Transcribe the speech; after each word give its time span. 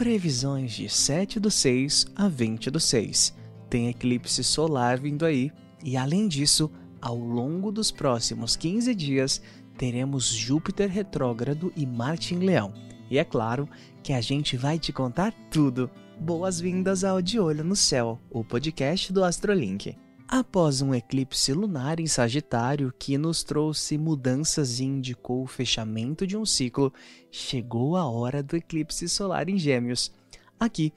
Previsões 0.00 0.72
de 0.72 0.88
7 0.88 1.38
do 1.38 1.50
6 1.50 2.06
a 2.16 2.26
20 2.26 2.70
do 2.70 2.80
6. 2.80 3.36
Tem 3.68 3.90
eclipse 3.90 4.42
solar 4.42 4.98
vindo 4.98 5.26
aí, 5.26 5.52
e 5.84 5.94
além 5.94 6.26
disso, 6.26 6.70
ao 7.02 7.18
longo 7.18 7.70
dos 7.70 7.90
próximos 7.90 8.56
15 8.56 8.94
dias, 8.94 9.42
teremos 9.76 10.28
Júpiter 10.28 10.88
retrógrado 10.88 11.70
e 11.76 11.84
Marte 11.84 12.34
em 12.34 12.38
Leão. 12.38 12.72
E 13.10 13.18
é 13.18 13.24
claro 13.24 13.68
que 14.02 14.14
a 14.14 14.22
gente 14.22 14.56
vai 14.56 14.78
te 14.78 14.90
contar 14.90 15.34
tudo. 15.50 15.90
Boas-vindas 16.18 17.04
ao 17.04 17.20
De 17.20 17.38
Olho 17.38 17.62
no 17.62 17.76
Céu, 17.76 18.18
o 18.30 18.42
podcast 18.42 19.12
do 19.12 19.22
Astrolink. 19.22 19.98
Após 20.32 20.80
um 20.80 20.94
eclipse 20.94 21.52
lunar 21.52 21.98
em 21.98 22.06
Sagitário 22.06 22.94
que 22.96 23.18
nos 23.18 23.42
trouxe 23.42 23.98
mudanças 23.98 24.78
e 24.78 24.84
indicou 24.84 25.42
o 25.42 25.46
fechamento 25.48 26.24
de 26.24 26.36
um 26.36 26.46
ciclo, 26.46 26.94
chegou 27.32 27.96
a 27.96 28.08
hora 28.08 28.40
do 28.40 28.54
eclipse 28.54 29.08
solar 29.08 29.48
em 29.48 29.58
Gêmeos. 29.58 30.12
Aqui 30.58 30.92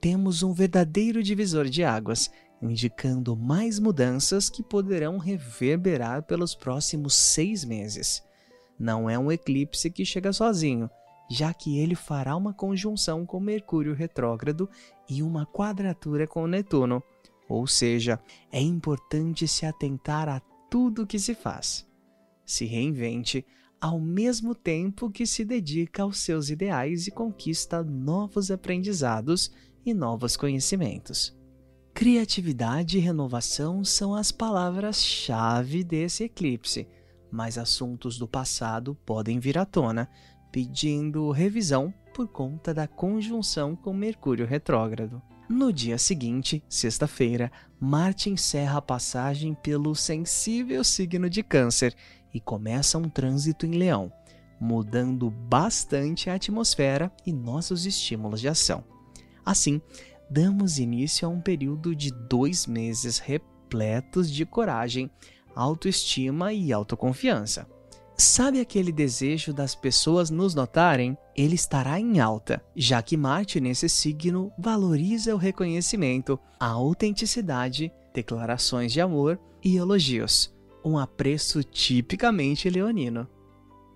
temos 0.00 0.42
um 0.42 0.52
verdadeiro 0.52 1.22
divisor 1.22 1.66
de 1.66 1.84
águas, 1.84 2.28
indicando 2.60 3.36
mais 3.36 3.78
mudanças 3.78 4.50
que 4.50 4.64
poderão 4.64 5.16
reverberar 5.16 6.24
pelos 6.24 6.52
próximos 6.52 7.14
seis 7.14 7.64
meses. 7.64 8.20
Não 8.76 9.08
é 9.08 9.16
um 9.16 9.30
eclipse 9.30 9.92
que 9.92 10.04
chega 10.04 10.32
sozinho, 10.32 10.90
já 11.30 11.54
que 11.54 11.78
ele 11.78 11.94
fará 11.94 12.34
uma 12.34 12.52
conjunção 12.52 13.24
com 13.24 13.38
Mercúrio 13.38 13.94
retrógrado 13.94 14.68
e 15.08 15.22
uma 15.22 15.46
quadratura 15.46 16.26
com 16.26 16.48
Netuno 16.48 17.00
ou 17.52 17.66
seja, 17.66 18.18
é 18.50 18.60
importante 18.60 19.46
se 19.46 19.66
atentar 19.66 20.28
a 20.28 20.40
tudo 20.70 21.06
que 21.06 21.18
se 21.18 21.34
faz. 21.34 21.86
Se 22.44 22.64
reinvente 22.64 23.44
ao 23.80 24.00
mesmo 24.00 24.54
tempo 24.54 25.10
que 25.10 25.26
se 25.26 25.44
dedica 25.44 26.04
aos 26.04 26.18
seus 26.18 26.50
ideais 26.50 27.06
e 27.06 27.10
conquista 27.10 27.82
novos 27.82 28.50
aprendizados 28.50 29.50
e 29.84 29.92
novos 29.92 30.36
conhecimentos. 30.36 31.36
Criatividade 31.92 32.96
e 32.96 33.00
renovação 33.00 33.84
são 33.84 34.14
as 34.14 34.32
palavras-chave 34.32 35.84
desse 35.84 36.24
eclipse, 36.24 36.88
mas 37.30 37.58
assuntos 37.58 38.18
do 38.18 38.26
passado 38.26 38.94
podem 39.04 39.38
vir 39.38 39.58
à 39.58 39.66
tona, 39.66 40.08
pedindo 40.50 41.30
revisão 41.30 41.92
por 42.14 42.28
conta 42.28 42.72
da 42.72 42.86
conjunção 42.86 43.74
com 43.74 43.92
Mercúrio 43.92 44.46
retrógrado. 44.46 45.20
No 45.54 45.70
dia 45.70 45.98
seguinte, 45.98 46.64
sexta-feira, 46.66 47.52
Marte 47.78 48.30
encerra 48.30 48.78
a 48.78 48.82
passagem 48.82 49.52
pelo 49.52 49.94
sensível 49.94 50.82
signo 50.82 51.28
de 51.28 51.42
Câncer 51.42 51.94
e 52.32 52.40
começa 52.40 52.96
um 52.96 53.06
trânsito 53.06 53.66
em 53.66 53.72
Leão, 53.72 54.10
mudando 54.58 55.28
bastante 55.30 56.30
a 56.30 56.36
atmosfera 56.36 57.12
e 57.26 57.34
nossos 57.34 57.84
estímulos 57.84 58.40
de 58.40 58.48
ação. 58.48 58.82
Assim, 59.44 59.78
damos 60.30 60.78
início 60.78 61.28
a 61.28 61.30
um 61.30 61.38
período 61.38 61.94
de 61.94 62.10
dois 62.10 62.66
meses 62.66 63.18
repletos 63.18 64.30
de 64.30 64.46
coragem, 64.46 65.10
autoestima 65.54 66.54
e 66.54 66.72
autoconfiança. 66.72 67.68
Sabe 68.24 68.60
aquele 68.60 68.92
desejo 68.92 69.52
das 69.52 69.74
pessoas 69.74 70.30
nos 70.30 70.54
notarem? 70.54 71.18
Ele 71.36 71.56
estará 71.56 71.98
em 71.98 72.20
alta, 72.20 72.64
já 72.74 73.02
que 73.02 73.16
Marte 73.16 73.60
nesse 73.60 73.88
signo 73.88 74.52
valoriza 74.56 75.34
o 75.34 75.36
reconhecimento, 75.36 76.38
a 76.58 76.66
autenticidade, 76.66 77.92
declarações 78.14 78.92
de 78.92 79.00
amor 79.00 79.40
e 79.60 79.76
elogios, 79.76 80.54
um 80.84 80.96
apreço 80.96 81.64
tipicamente 81.64 82.70
leonino. 82.70 83.26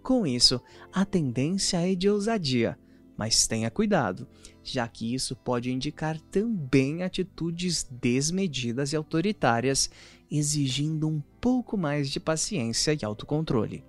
Com 0.03 0.27
isso, 0.27 0.61
a 0.93 1.05
tendência 1.05 1.89
é 1.89 1.95
de 1.95 2.11
ousadia, 2.11 2.77
mas 3.17 3.47
tenha 3.47 3.71
cuidado, 3.71 4.27
já 4.61 4.89
que 4.89 5.15
isso 5.15 5.37
pode 5.37 5.71
indicar 5.71 6.21
também 6.21 7.05
atitudes 7.05 7.87
desmedidas 7.89 8.93
e 8.93 8.97
autoritárias, 8.97 9.89
exigindo 10.29 11.07
um 11.07 11.23
pouco 11.41 11.79
mais 11.79 12.11
de 12.11 12.19
paciência 12.19 12.93
e 12.93 13.05
autocontrole. 13.05 13.85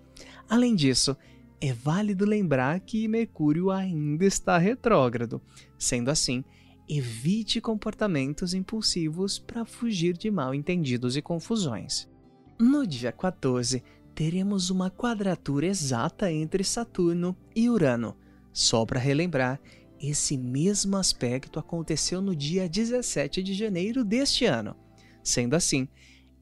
Além 0.49 0.75
disso, 0.75 1.15
é 1.59 1.73
válido 1.73 2.25
lembrar 2.25 2.79
que 2.79 3.07
Mercúrio 3.07 3.71
ainda 3.71 4.25
está 4.25 4.57
retrógrado. 4.57 5.41
Sendo 5.77 6.09
assim, 6.09 6.43
evite 6.87 7.59
comportamentos 7.59 8.53
impulsivos 8.53 9.39
para 9.39 9.65
fugir 9.65 10.15
de 10.15 10.31
mal 10.31 10.53
entendidos 10.53 11.17
e 11.17 11.21
confusões. 11.21 12.07
No 12.59 12.87
dia 12.87 13.11
14, 13.11 13.83
teremos 14.15 14.69
uma 14.69 14.89
quadratura 14.89 15.67
exata 15.67 16.31
entre 16.31 16.63
Saturno 16.63 17.35
e 17.55 17.69
Urano. 17.69 18.15
Só 18.53 18.85
para 18.85 18.99
relembrar, 18.99 19.59
esse 19.99 20.37
mesmo 20.37 20.95
aspecto 20.95 21.59
aconteceu 21.59 22.21
no 22.21 22.35
dia 22.35 22.69
17 22.69 23.43
de 23.43 23.53
janeiro 23.53 24.03
deste 24.03 24.45
ano. 24.45 24.75
Sendo 25.23 25.55
assim, 25.55 25.87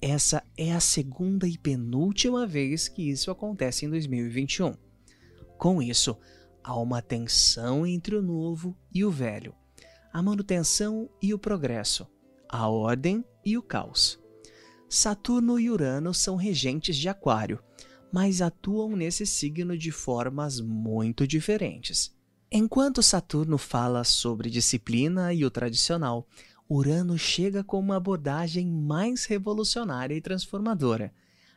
essa 0.01 0.43
é 0.57 0.73
a 0.73 0.79
segunda 0.79 1.47
e 1.47 1.57
penúltima 1.57 2.45
vez 2.45 2.87
que 2.87 3.09
isso 3.09 3.31
acontece 3.31 3.85
em 3.85 3.89
2021. 3.89 4.73
Com 5.57 5.81
isso, 5.81 6.17
há 6.63 6.75
uma 6.79 7.01
tensão 7.01 7.85
entre 7.85 8.15
o 8.15 8.21
novo 8.21 8.77
e 8.93 9.03
o 9.03 9.11
velho, 9.11 9.55
a 10.11 10.21
manutenção 10.21 11.09
e 11.21 11.33
o 11.33 11.39
progresso, 11.39 12.07
a 12.49 12.67
ordem 12.67 13.23
e 13.43 13.57
o 13.57 13.61
caos. 13.61 14.19
Saturno 14.89 15.59
e 15.59 15.69
Urano 15.69 16.13
são 16.13 16.35
regentes 16.35 16.95
de 16.95 17.09
Aquário, 17.09 17.59
mas 18.11 18.41
atuam 18.41 18.95
nesse 18.95 19.25
signo 19.25 19.77
de 19.77 19.91
formas 19.91 20.61
muito 20.61 21.27
diferentes. 21.27 22.15
Enquanto 22.51 23.03
Saturno 23.03 23.57
fala 23.57 24.03
sobre 24.03 24.49
disciplina 24.49 25.33
e 25.33 25.43
o 25.43 25.51
tradicional, 25.51 26.27
Urano 26.69 27.17
chega 27.17 27.63
com 27.63 27.79
uma 27.79 27.97
abordagem 27.97 28.67
mais 28.67 29.25
revolucionária 29.25 30.15
e 30.15 30.21
transformadora. 30.21 31.13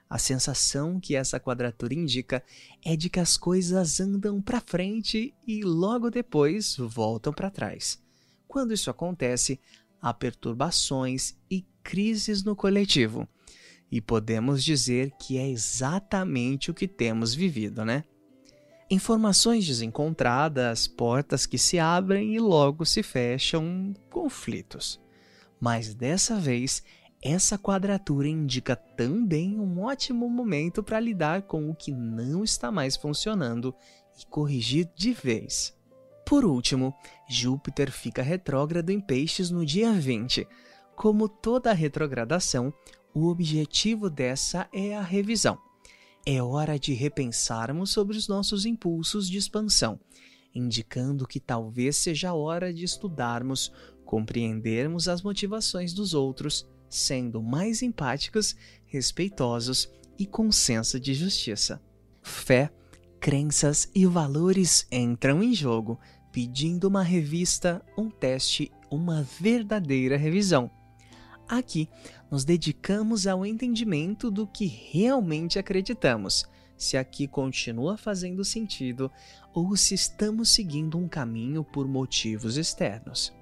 A 0.09 0.19
sensação 0.19 0.99
que 0.99 1.15
essa 1.15 1.39
quadratura 1.39 1.95
indica 1.95 2.43
é 2.85 2.97
de 2.97 3.11
que 3.11 3.21
as 3.21 3.37
coisas 3.37 4.01
andam 4.01 4.41
para 4.41 4.61
frente 4.61 5.35
e 5.47 5.63
logo 5.63 6.11
depois 6.11 6.77
voltam 6.77 7.33
para 7.33 7.51
trás. 7.51 7.99
Quando 8.47 8.73
isso 8.73 8.91
acontece, 8.91 9.61
há 10.01 10.13
perturbações 10.15 11.35
e 11.51 11.67
crises 11.83 12.43
no 12.43 12.57
coletivo. 12.57 13.29
E 13.91 14.01
podemos 14.01 14.63
dizer 14.63 15.13
que 15.19 15.39
é 15.39 15.49
exatamente 15.49 16.71
o 16.71 16.75
que 16.75 16.89
temos 16.89 17.35
vivido, 17.35 17.85
né? 17.85 18.05
Informações 18.91 19.66
desencontradas, 19.66 20.87
portas 20.87 21.44
que 21.44 21.59
se 21.59 21.78
abrem 21.78 22.34
e 22.34 22.41
logo 22.41 22.87
se 22.87 23.03
fecham, 23.03 23.93
conflitos. 24.09 24.99
Mas 25.60 25.93
dessa 25.93 26.37
vez, 26.37 26.82
essa 27.22 27.59
quadratura 27.59 28.28
indica 28.28 28.75
também 28.75 29.60
um 29.60 29.82
ótimo 29.82 30.26
momento 30.31 30.82
para 30.82 30.99
lidar 30.99 31.43
com 31.43 31.69
o 31.69 31.75
que 31.75 31.93
não 31.93 32.43
está 32.43 32.72
mais 32.72 32.97
funcionando 32.97 33.75
e 34.19 34.25
corrigir 34.25 34.88
de 34.97 35.12
vez. 35.12 35.76
Por 36.25 36.47
último, 36.47 36.94
Júpiter 37.28 37.93
fica 37.93 38.22
retrógrado 38.22 38.88
em 38.88 39.03
Peixes 39.03 39.50
no 39.50 39.66
dia 39.66 39.93
20. 39.93 40.49
Como 40.97 41.28
toda 41.28 41.75
retrogradação, 41.75 42.72
o 43.12 43.26
objetivo 43.26 44.09
dessa 44.09 44.66
é 44.72 44.97
a 44.97 45.03
revisão 45.03 45.68
é 46.31 46.43
hora 46.43 46.78
de 46.78 46.93
repensarmos 46.93 47.89
sobre 47.91 48.15
os 48.15 48.28
nossos 48.28 48.66
impulsos 48.66 49.31
de 49.31 49.39
expansão, 49.39 49.99
indicando 50.55 51.27
que 51.27 51.41
talvez 51.41 51.97
seja 51.97 52.34
hora 52.34 52.71
de 52.71 52.84
estudarmos, 52.84 53.72
compreendermos 54.05 55.09
as 55.09 55.22
motivações 55.22 55.94
dos 55.94 56.12
outros, 56.12 56.69
sendo 56.87 57.43
mais 57.43 57.81
empáticos, 57.81 58.55
respeitosos 58.84 59.91
e 60.19 60.27
com 60.27 60.53
senso 60.53 61.00
de 61.00 61.15
justiça. 61.15 61.81
Fé, 62.21 62.71
crenças 63.19 63.91
e 63.94 64.05
valores 64.05 64.87
entram 64.93 65.43
em 65.43 65.55
jogo, 65.55 65.99
pedindo 66.31 66.88
uma 66.88 67.03
revista, 67.03 67.82
um 67.97 68.11
teste, 68.11 68.70
uma 68.91 69.23
verdadeira 69.41 70.19
revisão. 70.19 70.70
Aqui, 71.49 71.88
nos 72.31 72.45
dedicamos 72.45 73.27
ao 73.27 73.45
entendimento 73.45 74.31
do 74.31 74.47
que 74.47 74.67
realmente 74.67 75.59
acreditamos, 75.59 76.47
se 76.77 76.97
aqui 76.97 77.27
continua 77.27 77.97
fazendo 77.97 78.45
sentido 78.45 79.11
ou 79.53 79.77
se 79.77 79.95
estamos 79.95 80.51
seguindo 80.51 80.97
um 80.97 81.09
caminho 81.09 81.65
por 81.65 81.89
motivos 81.89 82.57
externos. 82.57 83.33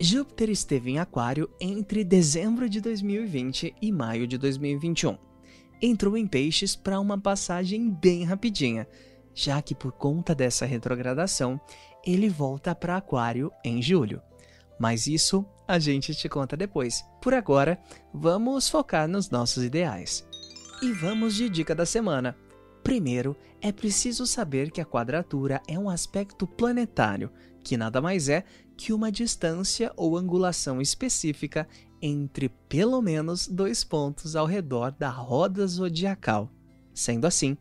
Júpiter 0.00 0.48
esteve 0.48 0.92
em 0.92 0.98
Aquário 0.98 1.50
entre 1.60 2.04
dezembro 2.04 2.68
de 2.68 2.80
2020 2.80 3.74
e 3.82 3.90
maio 3.90 4.28
de 4.28 4.38
2021. 4.38 5.18
Entrou 5.82 6.16
em 6.16 6.26
Peixes 6.26 6.76
para 6.76 7.00
uma 7.00 7.18
passagem 7.18 7.90
bem 7.90 8.22
rapidinha, 8.22 8.86
já 9.34 9.60
que 9.60 9.74
por 9.74 9.92
conta 9.92 10.34
dessa 10.34 10.66
retrogradação, 10.66 11.60
ele 12.06 12.28
volta 12.28 12.74
para 12.74 12.96
Aquário 12.96 13.50
em 13.64 13.82
julho. 13.82 14.22
Mas 14.78 15.06
isso 15.06 15.44
a 15.66 15.78
gente 15.78 16.14
te 16.14 16.28
conta 16.28 16.56
depois. 16.56 17.04
Por 17.20 17.34
agora, 17.34 17.78
vamos 18.12 18.68
focar 18.68 19.08
nos 19.08 19.30
nossos 19.30 19.64
ideais. 19.64 20.26
E 20.80 20.92
vamos 20.92 21.34
de 21.34 21.48
dica 21.48 21.74
da 21.74 21.84
semana. 21.84 22.36
Primeiro, 22.82 23.36
é 23.60 23.72
preciso 23.72 24.26
saber 24.26 24.70
que 24.70 24.80
a 24.80 24.86
quadratura 24.86 25.60
é 25.66 25.78
um 25.78 25.90
aspecto 25.90 26.46
planetário, 26.46 27.30
que 27.62 27.76
nada 27.76 28.00
mais 28.00 28.28
é 28.28 28.44
que 28.76 28.92
uma 28.92 29.10
distância 29.10 29.92
ou 29.96 30.16
angulação 30.16 30.80
específica 30.80 31.68
entre 32.00 32.48
pelo 32.68 33.02
menos 33.02 33.48
dois 33.48 33.82
pontos 33.82 34.36
ao 34.36 34.46
redor 34.46 34.92
da 34.92 35.10
roda 35.10 35.66
zodiacal. 35.66 36.48
Sendo 36.94 37.26
assim, 37.26 37.56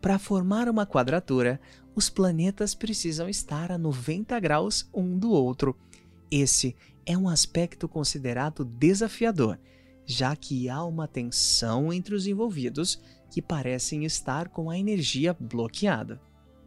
para 0.00 0.18
formar 0.18 0.68
uma 0.68 0.86
quadratura, 0.86 1.60
os 1.94 2.08
planetas 2.08 2.74
precisam 2.74 3.28
estar 3.28 3.70
a 3.70 3.78
90 3.78 4.40
graus 4.40 4.88
um 4.92 5.18
do 5.18 5.30
outro. 5.30 5.76
Esse 6.32 6.74
é 7.04 7.14
um 7.14 7.28
aspecto 7.28 7.86
considerado 7.86 8.64
desafiador, 8.64 9.58
já 10.06 10.34
que 10.34 10.66
há 10.66 10.82
uma 10.82 11.06
tensão 11.06 11.92
entre 11.92 12.14
os 12.14 12.26
envolvidos 12.26 12.98
que 13.30 13.42
parecem 13.42 14.06
estar 14.06 14.48
com 14.48 14.70
a 14.70 14.78
energia 14.78 15.36
bloqueada. 15.38 16.18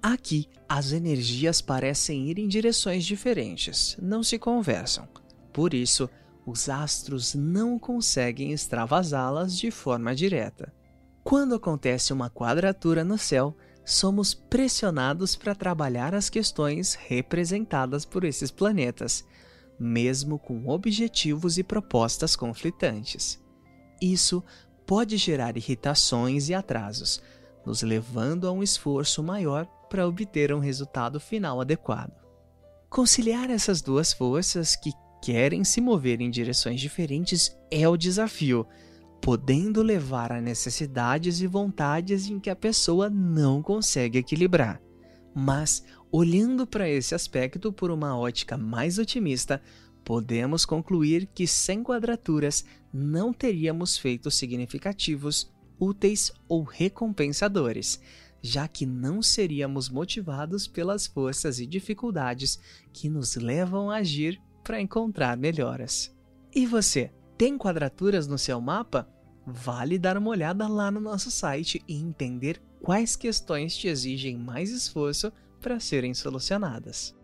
Aqui, 0.04 0.48
as 0.70 0.92
energias 0.92 1.62
parecem 1.62 2.30
ir 2.30 2.38
em 2.38 2.48
direções 2.48 3.04
diferentes, 3.04 3.98
não 4.00 4.22
se 4.22 4.38
conversam. 4.38 5.08
Por 5.52 5.74
isso, 5.74 6.08
os 6.46 6.70
astros 6.70 7.34
não 7.34 7.80
conseguem 7.80 8.52
extravasá-las 8.52 9.58
de 9.58 9.72
forma 9.72 10.14
direta. 10.14 10.72
Quando 11.24 11.56
acontece 11.56 12.14
uma 12.14 12.30
quadratura 12.30 13.04
no 13.04 13.18
céu, 13.18 13.58
somos 13.84 14.32
pressionados 14.32 15.36
para 15.36 15.56
trabalhar 15.56 16.14
as 16.14 16.30
questões 16.30 16.94
representadas 16.94 18.06
por 18.06 18.24
esses 18.24 18.52
planetas, 18.52 19.26
mesmo 19.80 20.40
com 20.40 20.68
objetivos 20.68 21.58
e 21.58 21.64
propostas 21.64 22.36
conflitantes. 22.36 23.42
Isso 24.02 24.44
pode 24.86 25.18
gerar 25.18 25.58
irritações 25.58 26.50
e 26.50 26.54
atrasos, 26.54 27.22
nos 27.66 27.82
levando 27.82 28.48
a 28.48 28.52
um 28.52 28.62
esforço 28.62 29.24
maior 29.24 29.66
para 29.90 30.08
obter 30.08 30.54
um 30.54 30.60
resultado 30.60 31.20
final 31.20 31.60
adequado. 31.60 32.14
Conciliar 32.90 33.50
essas 33.50 33.82
duas 33.82 34.14
forças 34.14 34.76
que 34.76 34.92
querem 35.22 35.64
se 35.64 35.82
mover 35.82 36.22
em 36.22 36.30
direções 36.30 36.80
diferentes 36.80 37.58
é 37.72 37.88
o 37.90 37.98
desafio, 37.98 38.68
podendo 39.22 39.82
levar 39.82 40.32
a 40.32 40.40
necessidades 40.40 41.42
e 41.42 41.48
vontades 41.48 42.30
em 42.30 42.40
que 42.40 42.50
a 42.50 42.56
pessoa 42.56 43.10
não 43.10 43.62
consegue 43.62 44.20
equilibrar. 44.20 44.80
Mas, 45.34 45.84
olhando 46.18 46.66
para 46.66 46.88
esse 46.88 47.14
aspecto 47.14 47.74
por 47.74 47.92
uma 47.92 48.18
ótica 48.18 48.58
mais 48.58 48.98
otimista, 48.98 49.62
podemos 50.02 50.64
concluir 50.64 51.28
que 51.36 51.46
sem 51.46 51.84
quadraturas 51.84 52.64
não 52.94 53.34
teríamos 53.34 53.98
feitos 53.98 54.36
significativos, 54.36 55.54
úteis 55.78 56.32
ou 56.48 56.64
recompensadores, 56.64 58.00
já 58.42 58.66
que 58.66 58.86
não 58.86 59.22
seríamos 59.22 59.90
motivados 59.90 60.70
pelas 60.70 61.06
forças 61.06 61.60
e 61.60 61.66
dificuldades 61.66 62.58
que 62.94 63.10
nos 63.10 63.36
levam 63.36 63.92
a 63.92 63.98
agir 63.98 64.42
para 64.64 64.80
encontrar 64.80 65.36
melhoras. 65.36 66.16
E 66.56 66.66
você, 66.66 67.12
tem 67.38 67.58
quadraturas 67.58 68.26
no 68.26 68.38
seu 68.38 68.62
mapa? 68.62 69.06
Vale 69.46 70.00
dar 70.00 70.18
uma 70.18 70.30
olhada 70.30 70.66
lá 70.66 70.90
no 70.90 71.02
nosso 71.02 71.30
site 71.30 71.84
e 71.86 71.96
entender 71.98 72.62
quais 72.82 73.18
questões 73.18 73.76
te 73.76 73.90
exigem 73.90 74.38
mais 74.38 74.72
esforço 74.72 75.30
para 75.66 75.80
serem 75.80 76.14
solucionadas. 76.14 77.16